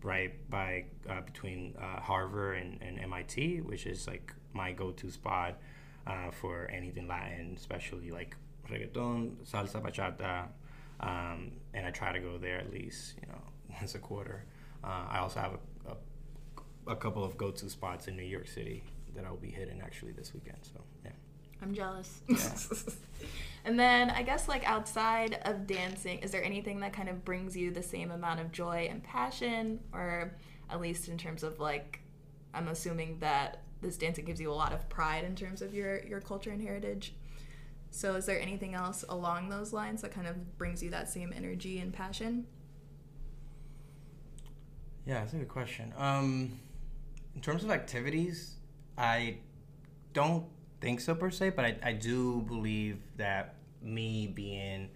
right 0.02 0.32
by 0.50 0.84
uh, 1.08 1.20
between 1.20 1.74
uh, 1.80 2.00
Harvard 2.00 2.58
and, 2.58 2.80
and 2.82 2.98
MIT, 2.98 3.60
which 3.60 3.86
is 3.86 4.06
like 4.06 4.32
my 4.52 4.72
go-to 4.72 5.10
spot 5.10 5.58
uh, 6.06 6.30
for 6.30 6.68
anything 6.72 7.06
Latin, 7.06 7.54
especially 7.56 8.10
like 8.10 8.36
reggaeton, 8.68 9.36
salsa, 9.44 9.80
bachata, 9.80 10.48
um, 11.00 11.52
and 11.74 11.86
I 11.86 11.90
try 11.90 12.12
to 12.12 12.20
go 12.20 12.38
there 12.38 12.58
at 12.58 12.72
least 12.72 13.14
you 13.20 13.28
know 13.28 13.40
once 13.78 13.94
a 13.94 13.98
quarter. 13.98 14.44
Uh, 14.82 15.04
I 15.10 15.18
also 15.18 15.40
have 15.40 15.52
a, 15.52 15.92
a, 15.92 16.92
a 16.92 16.96
couple 16.96 17.22
of 17.22 17.36
go-to 17.36 17.68
spots 17.68 18.08
in 18.08 18.16
New 18.16 18.22
York 18.22 18.48
City 18.48 18.82
that 19.14 19.24
I'll 19.24 19.36
be 19.36 19.50
hitting 19.50 19.80
actually 19.80 20.12
this 20.12 20.32
weekend. 20.34 20.58
So 20.62 20.80
yeah. 21.04 21.12
I'm 21.62 21.74
jealous. 21.74 22.22
and 23.64 23.78
then 23.78 24.10
I 24.10 24.22
guess 24.22 24.48
like 24.48 24.64
outside 24.68 25.40
of 25.44 25.66
dancing, 25.66 26.20
is 26.20 26.30
there 26.30 26.42
anything 26.42 26.80
that 26.80 26.92
kind 26.92 27.08
of 27.08 27.24
brings 27.24 27.56
you 27.56 27.70
the 27.70 27.82
same 27.82 28.10
amount 28.10 28.40
of 28.40 28.50
joy 28.50 28.88
and 28.90 29.02
passion, 29.02 29.80
or 29.92 30.32
at 30.70 30.80
least 30.80 31.08
in 31.08 31.18
terms 31.18 31.42
of 31.42 31.60
like, 31.60 32.00
I'm 32.54 32.68
assuming 32.68 33.18
that 33.20 33.62
this 33.80 33.96
dancing 33.96 34.24
gives 34.24 34.40
you 34.40 34.50
a 34.50 34.54
lot 34.54 34.72
of 34.72 34.88
pride 34.88 35.24
in 35.24 35.34
terms 35.34 35.62
of 35.62 35.74
your 35.74 36.04
your 36.04 36.20
culture 36.20 36.50
and 36.50 36.62
heritage. 36.62 37.14
So 37.90 38.14
is 38.14 38.26
there 38.26 38.40
anything 38.40 38.74
else 38.74 39.04
along 39.08 39.48
those 39.48 39.72
lines 39.72 40.02
that 40.02 40.12
kind 40.12 40.26
of 40.26 40.56
brings 40.58 40.82
you 40.82 40.90
that 40.90 41.08
same 41.08 41.32
energy 41.34 41.80
and 41.80 41.92
passion? 41.92 42.46
Yeah, 45.06 45.20
that's 45.20 45.32
a 45.32 45.36
good 45.36 45.48
question. 45.48 45.92
Um, 45.96 46.60
in 47.34 47.40
terms 47.40 47.64
of 47.64 47.70
activities, 47.70 48.56
I 49.00 49.38
don't 50.12 50.44
think 50.82 51.00
so 51.00 51.14
per 51.14 51.30
se, 51.30 51.50
but 51.50 51.64
I, 51.64 51.76
I 51.82 51.92
do 51.94 52.42
believe 52.42 52.98
that 53.16 53.54
me 53.82 54.26
being 54.26 54.90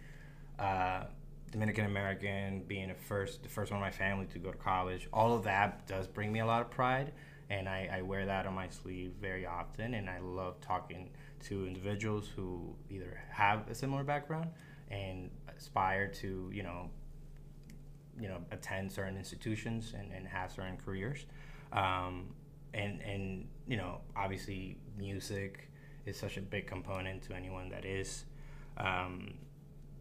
uh, 0.59 1.05
Dominican 1.51 1.87
American, 1.87 2.65
being 2.69 2.91
a 2.91 2.95
first 2.95 3.43
the 3.43 3.49
first 3.49 3.73
one 3.73 3.79
in 3.79 3.83
my 3.83 3.91
family 3.91 4.27
to 4.27 4.39
go 4.39 4.51
to 4.51 4.59
college, 4.59 5.09
all 5.11 5.35
of 5.35 5.45
that 5.45 5.87
does 5.87 6.07
bring 6.07 6.31
me 6.31 6.41
a 6.41 6.47
lot 6.47 6.61
of 6.61 6.71
pride, 6.71 7.13
and 7.49 7.67
I, 7.67 7.89
I 7.91 8.03
wear 8.03 8.27
that 8.27 8.47
on 8.47 8.53
my 8.53 8.69
sleeve 8.69 9.13
very 9.23 9.47
often, 9.47 9.95
and 9.95 10.11
I 10.11 10.19
love 10.19 10.61
talking 10.61 11.09
to 11.45 11.67
individuals 11.67 12.29
who 12.37 12.75
either 12.91 13.23
have 13.31 13.71
a 13.71 13.75
similar 13.75 14.05
background 14.05 14.51
and 14.91 15.31
aspire 15.57 16.09
to 16.09 16.51
you 16.53 16.63
know 16.63 16.91
you 18.21 18.29
know 18.29 18.39
attend 18.51 18.93
certain 18.93 19.17
institutions 19.17 19.95
and, 19.99 20.13
and 20.13 20.29
have 20.29 20.53
certain 20.53 20.77
careers. 20.77 21.25
Um, 21.73 22.35
and 22.75 23.01
and 23.03 23.47
you 23.67 23.77
know 23.77 24.01
obviously 24.17 24.77
music 24.97 25.71
is 26.07 26.19
such 26.19 26.37
a 26.37 26.41
big 26.41 26.67
component 26.67 27.23
to 27.23 27.35
anyone 27.35 27.69
that 27.71 27.85
is 27.85 28.25
um, 28.77 29.35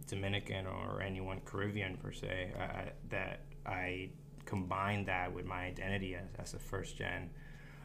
Dominican 0.08 0.67
or 0.67 1.01
anyone 1.01 1.41
Caribbean 1.46 1.98
per 1.98 2.12
se. 2.12 2.51
Uh, 2.60 2.89
that 3.10 3.41
I 3.65 4.10
combine 4.46 5.05
that 5.05 5.32
with 5.34 5.46
my 5.46 5.63
identity 5.65 6.15
as, 6.15 6.25
as 6.39 6.53
a 6.53 6.60
first 6.60 6.98
gen 6.98 7.29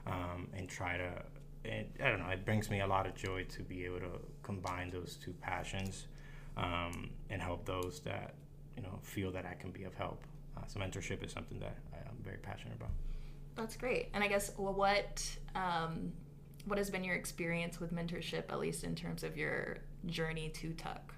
um, 0.06 0.48
and 0.54 0.68
try 0.68 0.96
to. 0.96 1.22
It, 1.64 1.90
I 2.02 2.08
don't 2.08 2.20
know. 2.20 2.28
It 2.28 2.44
brings 2.44 2.70
me 2.70 2.80
a 2.80 2.86
lot 2.86 3.06
of 3.06 3.14
joy 3.14 3.44
to 3.44 3.62
be 3.62 3.84
able 3.84 3.98
to 4.00 4.20
combine 4.42 4.90
those 4.90 5.18
two 5.22 5.34
passions 5.40 6.06
um, 6.56 7.10
and 7.30 7.42
help 7.42 7.66
those 7.66 8.00
that 8.00 8.34
you 8.76 8.82
know 8.82 8.98
feel 9.02 9.30
that 9.32 9.44
I 9.44 9.54
can 9.54 9.70
be 9.70 9.84
of 9.84 9.94
help. 9.94 10.22
Uh, 10.56 10.62
so 10.66 10.80
mentorship 10.80 11.24
is 11.24 11.32
something 11.32 11.58
that 11.60 11.76
I, 11.92 12.08
am 12.08 12.16
very 12.24 12.38
passionate 12.38 12.76
about. 12.76 12.90
That's 13.58 13.76
great. 13.76 14.08
And 14.14 14.22
I 14.22 14.28
guess 14.28 14.52
what 14.56 15.36
um, 15.56 16.12
what 16.64 16.78
has 16.78 16.90
been 16.90 17.02
your 17.02 17.16
experience 17.16 17.80
with 17.80 17.92
mentorship, 17.92 18.44
at 18.50 18.60
least 18.60 18.84
in 18.84 18.94
terms 18.94 19.24
of 19.24 19.36
your 19.36 19.78
journey 20.06 20.48
to 20.50 20.72
Tuck? 20.74 21.12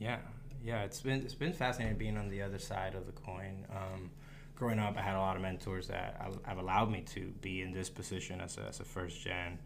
Yeah, 0.00 0.18
yeah, 0.62 0.82
it's 0.82 1.00
been 1.00 1.22
it's 1.22 1.34
been 1.34 1.52
fascinating 1.52 1.96
being 1.96 2.18
on 2.18 2.28
the 2.28 2.42
other 2.42 2.58
side 2.58 2.96
of 2.96 3.06
the 3.06 3.12
coin. 3.12 3.64
Um, 3.70 4.10
growing 4.56 4.80
up, 4.80 4.96
I 4.98 5.02
had 5.02 5.14
a 5.14 5.20
lot 5.20 5.36
of 5.36 5.42
mentors 5.42 5.86
that 5.86 6.20
have 6.44 6.58
allowed 6.58 6.90
me 6.90 7.02
to 7.14 7.32
be 7.40 7.62
in 7.62 7.72
this 7.72 7.88
position 7.88 8.40
as 8.40 8.58
a, 8.58 8.62
as 8.62 8.80
a 8.80 8.84
first 8.84 9.22
gen 9.22 9.60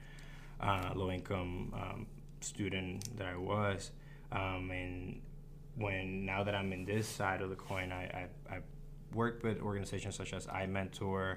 uh, 0.61 0.91
low 0.95 1.11
income 1.11 1.73
um, 1.75 2.07
student 2.43 3.17
that 3.17 3.27
I 3.27 3.37
was. 3.37 3.91
Um, 4.31 4.71
and 4.71 5.23
when 5.77 6.27
now 6.27 6.45
that 6.45 6.55
I'm 6.55 6.75
in 6.75 6.85
this 6.85 7.09
side 7.09 7.41
of 7.41 7.49
the 7.49 7.57
coin, 7.57 7.91
I, 7.91 8.29
I, 8.51 8.57
I 8.57 8.59
with 9.15 9.61
organizations 9.61 10.15
such 10.15 10.33
as 10.33 10.47
iMentor 10.47 11.37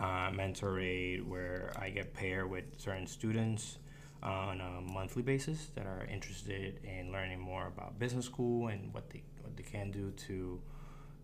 uh, 0.00 0.30
mentor 0.32 0.80
aid 0.80 1.28
where 1.28 1.72
I 1.76 1.90
get 1.90 2.14
paired 2.14 2.50
with 2.50 2.64
certain 2.78 3.06
students 3.06 3.78
on 4.22 4.60
a 4.60 4.80
monthly 4.80 5.22
basis 5.22 5.70
that 5.74 5.86
are 5.86 6.06
interested 6.10 6.80
in 6.84 7.12
learning 7.12 7.40
more 7.40 7.66
about 7.66 7.98
business 7.98 8.26
school 8.26 8.68
and 8.68 8.92
what 8.92 9.08
they 9.10 9.22
what 9.42 9.56
they 9.56 9.62
can 9.62 9.90
do 9.90 10.10
to 10.26 10.60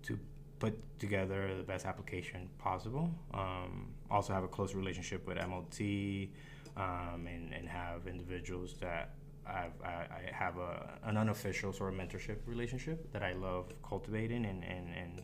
to 0.02 0.18
put 0.59 0.75
together 0.99 1.54
the 1.56 1.62
best 1.62 1.85
application 1.85 2.49
possible. 2.59 3.11
Um, 3.35 3.88
also 4.11 4.33
have 4.33 4.45
a 4.45 4.49
close 4.49 4.75
relationship 4.75 5.26
with 5.26 5.37
MLT 5.37 6.30
um, 6.76 7.26
and, 7.26 7.52
and 7.52 7.68
have 7.68 8.06
individuals 8.06 8.75
that 8.80 9.11
I've, 9.47 9.73
I, 9.85 10.06
I 10.11 10.33
have 10.33 10.56
a, 10.56 10.99
an 11.04 11.16
unofficial 11.16 11.73
sort 11.73 11.92
of 11.92 12.00
mentorship 12.00 12.38
relationship 12.47 13.12
that 13.12 13.23
I 13.23 13.33
love 13.35 13.73
cultivating 13.87 14.47
and, 14.47 14.64
and, 14.64 14.88
and 14.97 15.23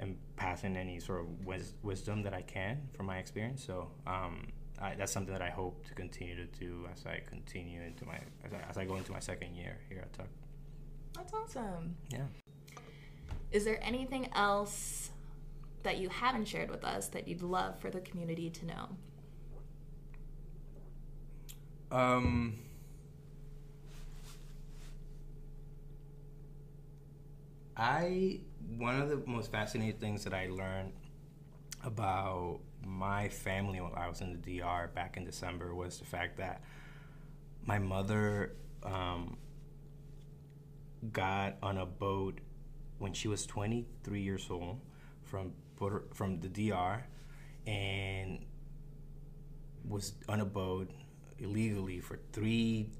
and 0.00 0.16
passing 0.34 0.76
any 0.76 0.98
sort 0.98 1.20
of 1.20 1.46
wis- 1.46 1.74
wisdom 1.82 2.22
that 2.22 2.34
I 2.34 2.42
can 2.42 2.88
from 2.94 3.06
my 3.06 3.18
experience. 3.18 3.64
So 3.64 3.90
um, 4.06 4.48
I, 4.80 4.94
that's 4.94 5.12
something 5.12 5.32
that 5.32 5.42
I 5.42 5.50
hope 5.50 5.86
to 5.86 5.94
continue 5.94 6.34
to 6.34 6.46
do 6.58 6.88
as 6.92 7.04
I 7.06 7.20
continue 7.26 7.82
into 7.82 8.06
my 8.06 8.18
as 8.44 8.52
I, 8.52 8.68
as 8.68 8.78
I 8.78 8.84
go 8.86 8.96
into 8.96 9.12
my 9.12 9.20
second 9.20 9.54
year 9.54 9.78
here 9.88 10.00
at 10.00 10.12
Tuck. 10.12 10.28
That's 11.14 11.32
awesome. 11.34 11.96
Yeah. 12.10 12.26
Is 13.52 13.64
there 13.64 13.78
anything 13.82 14.28
else 14.34 15.10
that 15.82 15.98
you 15.98 16.08
haven't 16.08 16.46
shared 16.46 16.70
with 16.70 16.84
us 16.84 17.08
that 17.08 17.28
you'd 17.28 17.42
love 17.42 17.78
for 17.80 17.90
the 17.90 18.00
community 18.00 18.48
to 18.50 18.66
know? 18.66 18.88
Um. 21.92 22.58
I 27.80 28.40
one 28.76 29.00
of 29.00 29.08
the 29.08 29.22
most 29.26 29.50
fascinating 29.50 29.98
things 29.98 30.24
that 30.24 30.34
I 30.34 30.48
learned 30.48 30.92
about 31.82 32.60
my 32.84 33.28
family 33.30 33.80
when 33.80 33.94
I 33.94 34.06
was 34.06 34.20
in 34.20 34.38
the 34.38 34.58
DR 34.58 34.88
back 34.94 35.16
in 35.16 35.24
December 35.24 35.74
was 35.74 35.98
the 35.98 36.04
fact 36.04 36.36
that 36.36 36.62
my 37.64 37.78
mother 37.78 38.52
um, 38.82 39.38
got 41.10 41.56
on 41.62 41.78
a 41.78 41.86
boat 41.86 42.38
when 42.98 43.14
she 43.14 43.28
was 43.28 43.46
23 43.46 44.20
years 44.20 44.46
old 44.50 44.78
from 45.22 45.52
from 46.12 46.38
the 46.40 46.48
DR 46.48 47.06
and 47.66 48.44
was 49.88 50.12
on 50.28 50.42
a 50.42 50.44
boat 50.44 50.90
illegally 51.38 52.00
for 52.00 52.18
three 52.32 52.90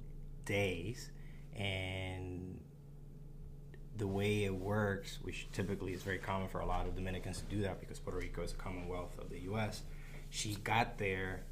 days 0.47 1.11
and 1.55 2.59
the 3.97 4.07
way 4.07 4.45
it 4.45 4.55
works, 4.55 5.19
which 5.23 5.49
typically 5.53 5.93
is 5.93 6.03
very 6.03 6.19
common 6.19 6.49
for 6.49 6.61
a 6.61 6.67
lot 6.67 6.87
of 6.87 6.95
Dominicans 6.95 7.41
to 7.41 7.45
do 7.45 7.63
that 7.63 7.81
because 7.81 7.99
Puerto 7.99 8.19
Rico 8.19 8.43
is 8.43 8.53
a 8.53 8.57
commonwealth 8.57 9.19
of 9.19 9.31
the 9.31 9.41
U.S. 9.41 9.83
She 10.31 10.55
got 10.55 10.99
there, 10.99 11.43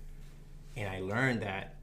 and 0.77 0.89
I 0.89 1.01
learned 1.01 1.43
that 1.43 1.77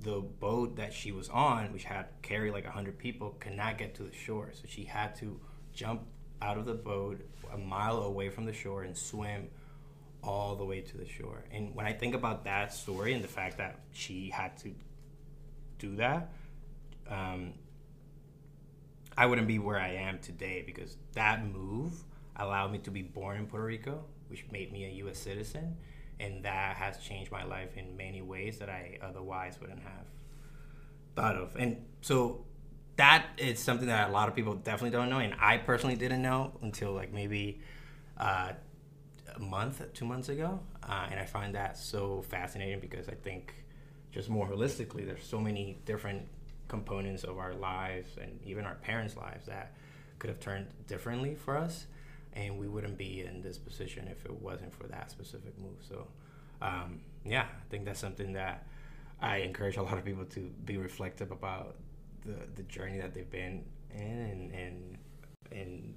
the 0.00 0.20
boat 0.20 0.76
that 0.76 0.92
she 0.92 1.12
was 1.12 1.28
on, 1.28 1.72
which 1.72 1.84
had 1.84 2.06
carried 2.22 2.52
like 2.52 2.66
hundred 2.66 2.98
people, 2.98 3.36
could 3.40 3.54
not 3.54 3.78
get 3.78 3.94
to 3.96 4.02
the 4.02 4.14
shore. 4.14 4.50
So 4.52 4.62
she 4.68 4.84
had 4.84 5.16
to 5.16 5.40
jump 5.72 6.02
out 6.40 6.58
of 6.58 6.66
the 6.66 6.74
boat 6.74 7.20
a 7.52 7.58
mile 7.58 8.02
away 8.02 8.28
from 8.28 8.44
the 8.44 8.52
shore 8.52 8.82
and 8.82 8.96
swim 8.96 9.48
all 10.22 10.56
the 10.56 10.64
way 10.64 10.80
to 10.80 10.96
the 10.96 11.06
shore. 11.06 11.44
And 11.50 11.74
when 11.74 11.86
I 11.86 11.92
think 11.92 12.14
about 12.14 12.44
that 12.44 12.72
story 12.72 13.14
and 13.14 13.22
the 13.22 13.28
fact 13.28 13.58
that 13.58 13.80
she 13.92 14.30
had 14.30 14.56
to 14.58 14.74
do 15.78 15.96
that, 15.96 16.32
um, 17.08 17.54
I 19.18 19.26
wouldn't 19.26 19.48
be 19.48 19.58
where 19.58 19.80
I 19.80 19.88
am 19.94 20.20
today 20.20 20.62
because 20.64 20.96
that 21.14 21.44
move 21.44 21.92
allowed 22.36 22.70
me 22.70 22.78
to 22.78 22.90
be 22.92 23.02
born 23.02 23.36
in 23.36 23.46
Puerto 23.46 23.66
Rico, 23.66 24.04
which 24.28 24.44
made 24.52 24.72
me 24.72 24.84
a 24.84 24.90
U.S. 25.02 25.18
citizen, 25.18 25.76
and 26.20 26.44
that 26.44 26.76
has 26.76 26.98
changed 26.98 27.32
my 27.32 27.42
life 27.42 27.76
in 27.76 27.96
many 27.96 28.22
ways 28.22 28.58
that 28.60 28.68
I 28.68 28.96
otherwise 29.02 29.58
wouldn't 29.60 29.80
have 29.80 30.06
thought 31.16 31.34
of. 31.34 31.56
And 31.56 31.84
so 32.00 32.44
that 32.94 33.26
is 33.38 33.58
something 33.58 33.88
that 33.88 34.08
a 34.08 34.12
lot 34.12 34.28
of 34.28 34.36
people 34.36 34.54
definitely 34.54 34.96
don't 34.96 35.10
know, 35.10 35.18
and 35.18 35.34
I 35.40 35.56
personally 35.56 35.96
didn't 35.96 36.22
know 36.22 36.52
until 36.62 36.92
like 36.92 37.12
maybe 37.12 37.58
uh, 38.18 38.52
a 39.34 39.40
month, 39.40 39.82
two 39.94 40.04
months 40.04 40.28
ago, 40.28 40.60
uh, 40.88 41.08
and 41.10 41.18
I 41.18 41.24
find 41.24 41.56
that 41.56 41.76
so 41.76 42.22
fascinating 42.22 42.78
because 42.78 43.08
I 43.08 43.14
think 43.14 43.52
just 44.12 44.28
more 44.28 44.48
holistically, 44.48 45.04
there's 45.04 45.24
so 45.24 45.40
many 45.40 45.76
different 45.86 46.28
components 46.68 47.24
of 47.24 47.38
our 47.38 47.54
lives 47.54 48.10
and 48.20 48.38
even 48.44 48.64
our 48.64 48.76
parents' 48.76 49.16
lives 49.16 49.46
that 49.46 49.74
could 50.18 50.30
have 50.30 50.40
turned 50.40 50.66
differently 50.86 51.34
for 51.34 51.56
us. 51.56 51.86
and 52.34 52.58
we 52.58 52.68
wouldn't 52.68 52.96
be 52.98 53.22
in 53.24 53.40
this 53.42 53.58
position 53.58 54.06
if 54.08 54.24
it 54.24 54.32
wasn't 54.42 54.72
for 54.74 54.86
that 54.86 55.10
specific 55.10 55.58
move. 55.58 55.78
So, 55.88 56.06
um, 56.62 57.00
yeah, 57.24 57.42
I 57.44 57.64
think 57.70 57.84
that's 57.86 57.98
something 58.00 58.32
that 58.34 58.66
I 59.20 59.38
encourage 59.38 59.76
a 59.76 59.82
lot 59.82 59.98
of 59.98 60.04
people 60.04 60.24
to 60.26 60.40
be 60.64 60.76
reflective 60.76 61.30
about 61.30 61.76
the 62.24 62.36
the 62.54 62.62
journey 62.64 62.98
that 63.00 63.14
they've 63.14 63.30
been 63.30 63.64
in 63.90 64.18
and 64.32 64.52
and, 64.52 64.98
and 65.52 65.94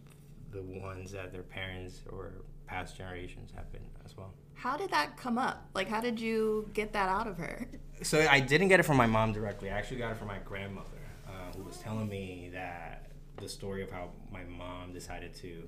the 0.51 0.61
ones 0.61 1.11
that 1.11 1.31
their 1.31 1.43
parents 1.43 2.01
or 2.11 2.31
past 2.71 2.97
generations 2.97 3.51
have 3.53 3.69
been 3.71 3.81
as 4.05 4.15
well. 4.15 4.33
How 4.53 4.77
did 4.77 4.91
that 4.91 5.17
come 5.17 5.37
up? 5.37 5.69
Like, 5.73 5.89
how 5.89 5.99
did 5.99 6.19
you 6.19 6.69
get 6.73 6.93
that 6.93 7.09
out 7.09 7.27
of 7.27 7.37
her? 7.37 7.67
So 8.01 8.25
I 8.29 8.39
didn't 8.39 8.69
get 8.69 8.79
it 8.79 8.83
from 8.83 8.97
my 8.97 9.05
mom 9.05 9.33
directly. 9.33 9.69
I 9.69 9.77
actually 9.77 9.97
got 9.97 10.11
it 10.11 10.17
from 10.17 10.27
my 10.27 10.39
grandmother, 10.39 11.03
uh, 11.27 11.55
who 11.55 11.63
was 11.63 11.77
telling 11.77 12.07
me 12.07 12.49
that 12.53 13.11
the 13.37 13.49
story 13.49 13.83
of 13.83 13.91
how 13.91 14.09
my 14.31 14.43
mom 14.43 14.93
decided 14.93 15.33
to 15.35 15.67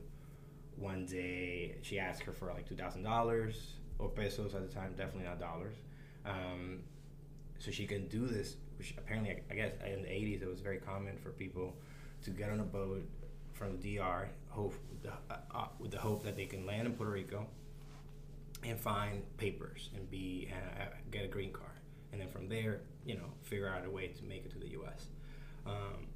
one 0.78 1.06
day 1.06 1.76
she 1.82 2.00
asked 2.00 2.24
her 2.24 2.32
for 2.32 2.48
like 2.54 2.68
two 2.68 2.76
thousand 2.76 3.04
dollars 3.04 3.74
or 4.00 4.10
pesos 4.10 4.56
at 4.56 4.68
the 4.68 4.74
time, 4.74 4.94
definitely 4.98 5.26
not 5.26 5.40
dollars. 5.40 5.76
Um, 6.26 6.80
so 7.60 7.70
she 7.70 7.86
can 7.86 8.08
do 8.08 8.26
this, 8.28 8.56
which 8.78 8.96
apparently 8.98 9.42
I 9.52 9.56
guess 9.56 9.74
in 9.86 10.02
the 10.04 10.08
'80s 10.08 10.42
it 10.42 10.48
was 10.48 10.62
very 10.62 10.78
common 10.78 11.18
for 11.18 11.30
people 11.30 11.76
to 12.24 12.30
get 12.32 12.50
on 12.50 12.60
a 12.60 12.64
boat 12.64 13.04
from 13.54 13.78
the 13.78 13.98
DR, 13.98 14.30
hope 14.54 14.76
with 14.90 15.04
the, 15.04 15.10
uh, 15.10 15.38
uh, 15.54 15.68
with 15.80 15.92
the 15.92 15.98
hope 15.98 16.24
that 16.24 16.36
they 16.36 16.46
can 16.46 16.66
land 16.66 16.88
in 16.88 16.94
Puerto 16.94 17.12
Rico 17.12 17.48
and 18.64 18.80
find 18.80 19.24
papers 19.38 19.90
and 19.96 20.10
be 20.10 20.52
uh, 20.52 20.86
get 21.12 21.26
a 21.26 21.28
green 21.28 21.52
card, 21.52 21.80
and 22.12 22.22
then 22.22 22.30
from 22.30 22.48
there, 22.48 22.82
you 23.06 23.16
know, 23.16 23.26
figure 23.42 23.68
out 23.68 23.86
a 23.86 23.90
way 23.90 24.08
to 24.08 24.24
make 24.24 24.46
it 24.46 24.52
to 24.52 24.60
the 24.60 24.70
U.S. 24.70 25.08
Um, 25.66 26.08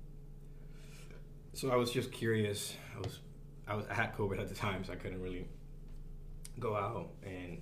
so 1.54 1.72
I 1.72 1.76
was 1.76 1.92
just 1.92 2.12
curious. 2.12 2.76
I 2.96 3.00
was 3.00 3.20
I 3.68 3.76
was 3.76 3.86
I 3.90 3.96
had 3.96 4.16
COVID 4.16 4.40
at 4.40 4.48
the 4.48 4.56
time, 4.56 4.84
so 4.84 4.94
I 4.94 4.96
couldn't 4.96 5.22
really 5.22 5.48
go 6.60 6.76
out. 6.76 7.10
And 7.24 7.60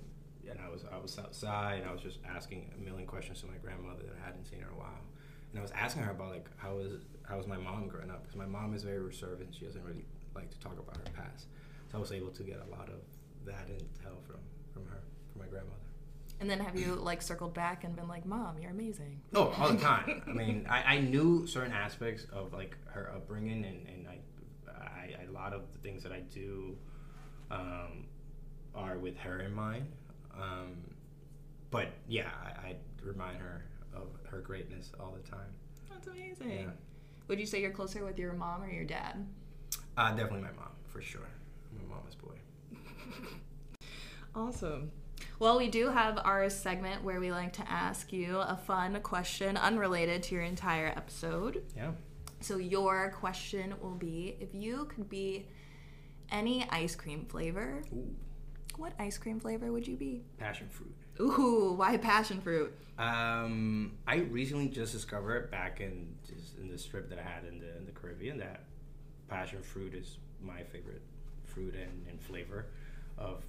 and 0.48 0.58
I 0.60 0.68
was 0.68 0.84
I 0.92 0.98
was 0.98 1.18
outside 1.18 1.80
and 1.80 1.88
I 1.88 1.92
was 1.92 2.02
just 2.02 2.18
asking 2.28 2.70
a 2.76 2.80
million 2.80 3.06
questions 3.06 3.40
to 3.40 3.46
my 3.46 3.56
grandmother 3.56 4.02
that 4.04 4.16
I 4.22 4.26
hadn't 4.26 4.44
seen 4.44 4.60
her 4.60 4.68
in 4.68 4.74
a 4.74 4.78
while, 4.78 5.02
and 5.50 5.58
I 5.58 5.62
was 5.62 5.72
asking 5.72 6.02
her 6.02 6.10
about 6.10 6.30
like 6.30 6.48
how 6.58 6.76
was 6.76 6.92
how 7.22 7.38
was 7.38 7.46
my 7.46 7.56
mom 7.56 7.88
growing 7.88 8.10
up? 8.10 8.22
Because 8.22 8.36
my 8.36 8.46
mom 8.46 8.74
is 8.74 8.82
very 8.82 9.00
reserved 9.00 9.40
and 9.40 9.54
she 9.54 9.64
doesn't 9.64 9.82
really 9.82 10.04
like 10.36 10.50
to 10.50 10.60
talk 10.60 10.78
about 10.78 10.96
her 10.96 11.12
past, 11.14 11.46
so 11.90 11.98
I 11.98 12.00
was 12.00 12.12
able 12.12 12.30
to 12.30 12.42
get 12.42 12.60
a 12.66 12.70
lot 12.70 12.88
of 12.88 13.00
that 13.44 13.68
intel 13.68 14.22
from 14.26 14.40
from 14.72 14.86
her 14.86 15.02
from 15.32 15.40
my 15.42 15.46
grandmother. 15.48 15.80
And 16.38 16.50
then 16.50 16.60
have 16.60 16.78
you 16.78 16.96
like 16.96 17.22
circled 17.22 17.54
back 17.54 17.84
and 17.84 17.96
been 17.96 18.08
like, 18.08 18.26
"Mom, 18.26 18.58
you're 18.60 18.70
amazing." 18.70 19.20
Oh, 19.34 19.54
all 19.58 19.70
the 19.70 19.78
time. 19.78 20.22
I 20.28 20.32
mean, 20.32 20.66
I, 20.68 20.96
I 20.96 21.00
knew 21.00 21.46
certain 21.46 21.72
aspects 21.72 22.26
of 22.32 22.52
like 22.52 22.76
her 22.86 23.10
upbringing, 23.14 23.64
and, 23.64 23.86
and 23.88 24.06
I, 24.06 24.18
I, 24.70 25.24
a 25.28 25.32
lot 25.32 25.54
of 25.54 25.62
the 25.72 25.78
things 25.78 26.02
that 26.02 26.12
I 26.12 26.20
do 26.20 26.76
um, 27.50 28.06
are 28.74 28.98
with 28.98 29.16
her 29.18 29.40
in 29.40 29.54
mind. 29.54 29.86
Um, 30.34 30.76
but 31.70 31.88
yeah, 32.06 32.28
I, 32.44 32.68
I 32.68 32.76
remind 33.02 33.38
her 33.38 33.64
of 33.94 34.08
her 34.30 34.40
greatness 34.40 34.92
all 35.00 35.16
the 35.16 35.28
time. 35.28 35.48
That's 35.88 36.06
amazing. 36.06 36.50
Yeah. 36.50 36.70
Would 37.28 37.40
you 37.40 37.46
say 37.46 37.60
you're 37.60 37.70
closer 37.70 38.04
with 38.04 38.18
your 38.18 38.34
mom 38.34 38.62
or 38.62 38.70
your 38.70 38.84
dad? 38.84 39.26
Uh, 39.96 40.10
definitely 40.10 40.40
my 40.42 40.52
mom, 40.52 40.70
for 40.88 41.00
sure. 41.00 41.22
I'm 41.72 41.84
a 41.86 41.94
mama's 41.94 42.14
boy. 42.14 42.34
Awesome. 44.34 44.90
Well, 45.38 45.56
we 45.56 45.68
do 45.68 45.88
have 45.88 46.18
our 46.22 46.50
segment 46.50 47.02
where 47.02 47.20
we 47.20 47.30
like 47.32 47.54
to 47.54 47.70
ask 47.70 48.12
you 48.12 48.36
a 48.38 48.54
fun 48.66 49.00
question 49.00 49.56
unrelated 49.56 50.22
to 50.24 50.34
your 50.34 50.44
entire 50.44 50.88
episode. 50.88 51.62
Yeah. 51.74 51.92
So, 52.40 52.58
your 52.58 53.14
question 53.18 53.74
will 53.80 53.94
be 53.94 54.36
if 54.40 54.54
you 54.54 54.84
could 54.94 55.08
be 55.08 55.46
any 56.30 56.68
ice 56.68 56.94
cream 56.94 57.24
flavor, 57.24 57.82
Ooh, 57.94 58.14
what 58.76 58.92
ice 58.98 59.16
cream 59.16 59.40
flavor 59.40 59.72
would 59.72 59.86
you 59.88 59.96
be? 59.96 60.22
passion 60.36 60.68
fruit. 60.68 60.94
Ooh, 61.18 61.72
why 61.78 61.96
passion 61.96 62.42
fruit? 62.42 62.74
Um, 62.98 63.92
I 64.06 64.16
recently 64.16 64.68
just 64.68 64.92
discovered 64.92 65.50
back 65.50 65.80
in 65.80 66.14
in 66.60 66.68
the 66.68 66.76
trip 66.76 67.08
that 67.08 67.18
I 67.18 67.22
had 67.22 67.44
in 67.50 67.58
the 67.58 67.74
in 67.78 67.86
the 67.86 67.92
Caribbean 67.92 68.36
that 68.38 68.64
passion 69.28 69.62
fruit 69.62 69.94
is 69.94 70.18
my 70.42 70.62
favorite 70.62 71.02
fruit 71.44 71.74
and, 71.74 72.06
and 72.08 72.20
flavor 72.20 72.66
of 73.18 73.42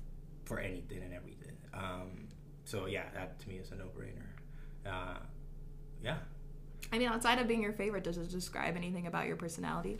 for 0.45 0.59
anything 0.59 1.01
and 1.03 1.13
everything. 1.13 1.55
Um, 1.73 2.27
so 2.65 2.85
yeah, 2.85 3.03
that 3.13 3.39
to 3.39 3.49
me 3.49 3.55
is 3.55 3.71
a 3.71 3.75
no 3.75 3.85
brainer. 3.85 4.25
Uh, 4.85 5.19
yeah. 6.03 6.17
I 6.91 6.97
mean, 6.97 7.09
outside 7.09 7.39
of 7.39 7.47
being 7.47 7.61
your 7.61 7.73
favorite, 7.73 8.03
does 8.03 8.17
it 8.17 8.29
describe 8.29 8.77
anything 8.77 9.07
about 9.07 9.27
your 9.27 9.35
personality? 9.35 9.97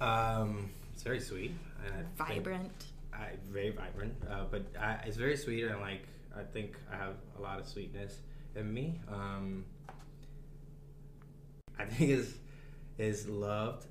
Um, 0.00 0.70
it's 0.92 1.02
very 1.02 1.20
sweet. 1.20 1.54
And 1.84 2.06
I 2.18 2.24
Vibrant. 2.24 2.86
I 3.12 3.30
very 3.50 3.70
vibrant, 3.70 4.14
uh, 4.30 4.44
but 4.50 4.64
I, 4.80 5.00
it's 5.06 5.16
very 5.16 5.36
sweet 5.36 5.64
and 5.64 5.80
like 5.80 6.06
I 6.36 6.42
think 6.42 6.76
I 6.90 6.96
have 6.96 7.14
a 7.38 7.42
lot 7.42 7.60
of 7.60 7.68
sweetness 7.68 8.16
in 8.56 8.72
me. 8.72 9.00
Um, 9.08 9.64
I 11.78 11.84
think 11.84 12.10
is 12.10 12.38
is 12.98 13.28
loved, 13.28 13.86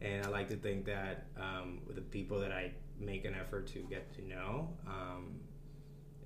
and 0.00 0.24
I 0.24 0.28
like 0.28 0.48
to 0.48 0.56
think 0.56 0.84
that 0.86 1.26
um, 1.36 1.80
with 1.86 1.96
the 1.96 2.02
people 2.02 2.40
that 2.40 2.52
I 2.52 2.72
make 2.98 3.24
an 3.24 3.34
effort 3.34 3.66
to 3.68 3.80
get 3.80 4.12
to 4.14 4.26
know, 4.26 4.68
um, 4.86 5.40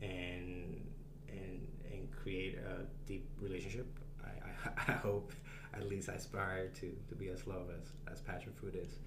and 0.02 0.86
and 1.28 1.66
and 1.90 2.08
create 2.10 2.58
a 2.58 2.84
deep 3.06 3.28
relationship. 3.40 3.86
I, 4.24 4.28
I, 4.28 4.72
I 4.92 4.92
hope 4.92 5.32
at 5.74 5.88
least 5.88 6.08
I 6.08 6.14
aspire 6.14 6.68
to, 6.68 6.96
to 7.08 7.14
be 7.14 7.28
as 7.28 7.46
love 7.46 7.68
as, 7.78 7.92
as 8.12 8.20
passion 8.20 8.52
fruit 8.58 8.74
is 8.74 8.98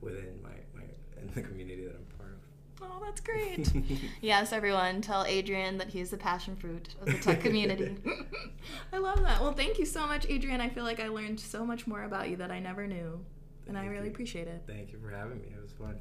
within 0.00 0.40
my, 0.42 0.50
my 0.74 0.84
in 1.20 1.32
the 1.34 1.42
community 1.42 1.84
that 1.84 1.94
I'm 1.94 2.18
part 2.18 2.32
of. 2.32 2.38
Oh, 2.82 3.02
that's 3.02 3.20
great. 3.22 3.72
yes, 4.20 4.52
everyone, 4.52 5.00
tell 5.00 5.24
Adrian 5.24 5.78
that 5.78 5.88
he's 5.88 6.10
the 6.10 6.18
passion 6.18 6.56
fruit 6.56 6.94
of 7.00 7.06
the 7.06 7.18
Tuck 7.18 7.40
community. 7.40 7.96
I 8.92 8.98
love 8.98 9.22
that. 9.22 9.40
Well, 9.40 9.52
thank 9.52 9.78
you 9.78 9.86
so 9.86 10.06
much, 10.06 10.26
Adrian. 10.28 10.60
I 10.60 10.68
feel 10.68 10.84
like 10.84 11.00
I 11.00 11.08
learned 11.08 11.40
so 11.40 11.64
much 11.64 11.86
more 11.86 12.02
about 12.02 12.28
you 12.28 12.36
that 12.36 12.50
I 12.50 12.60
never 12.60 12.86
knew, 12.86 13.24
and 13.66 13.76
I 13.78 13.86
really 13.86 14.06
you. 14.06 14.12
appreciate 14.12 14.48
it. 14.48 14.62
Thank 14.66 14.92
you 14.92 14.98
for 14.98 15.10
having 15.10 15.40
me. 15.40 15.48
It 15.54 15.60
was 15.60 15.72
fun. 15.72 15.98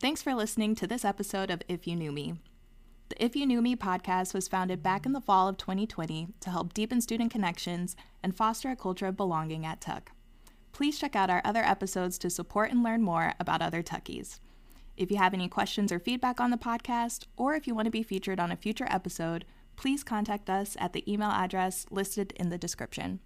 Thanks 0.00 0.22
for 0.22 0.34
listening 0.34 0.74
to 0.76 0.86
this 0.86 1.04
episode 1.04 1.50
of 1.50 1.62
If 1.68 1.86
You 1.86 1.96
Knew 1.96 2.12
Me. 2.12 2.34
The 3.08 3.24
If 3.24 3.34
You 3.34 3.46
Knew 3.46 3.60
Me 3.60 3.74
podcast 3.74 4.34
was 4.34 4.48
founded 4.48 4.82
back 4.82 5.06
in 5.06 5.12
the 5.12 5.20
fall 5.20 5.48
of 5.48 5.56
2020 5.56 6.28
to 6.40 6.50
help 6.50 6.74
deepen 6.74 7.00
student 7.00 7.32
connections 7.32 7.96
and 8.22 8.36
foster 8.36 8.70
a 8.70 8.76
culture 8.76 9.06
of 9.06 9.16
belonging 9.16 9.64
at 9.66 9.80
Tuck. 9.80 10.12
Please 10.72 10.98
check 10.98 11.16
out 11.16 11.30
our 11.30 11.42
other 11.44 11.64
episodes 11.64 12.18
to 12.18 12.30
support 12.30 12.70
and 12.70 12.82
learn 12.82 13.02
more 13.02 13.34
about 13.40 13.62
other 13.62 13.82
Tuckies. 13.82 14.38
If 14.96 15.10
you 15.10 15.16
have 15.16 15.34
any 15.34 15.48
questions 15.48 15.90
or 15.90 15.98
feedback 15.98 16.40
on 16.40 16.50
the 16.50 16.56
podcast, 16.56 17.26
or 17.36 17.54
if 17.54 17.66
you 17.66 17.74
want 17.74 17.86
to 17.86 17.90
be 17.90 18.02
featured 18.02 18.38
on 18.38 18.52
a 18.52 18.56
future 18.56 18.86
episode, 18.90 19.44
please 19.76 20.04
contact 20.04 20.50
us 20.50 20.76
at 20.78 20.92
the 20.92 21.10
email 21.10 21.30
address 21.30 21.86
listed 21.90 22.32
in 22.36 22.50
the 22.50 22.58
description. 22.58 23.20